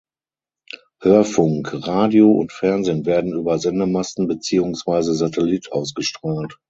[1.03, 6.57] Hörfunk (Radio) und Fernsehen werden über Sendemasten beziehungsweise Satellit ausgestrahlt.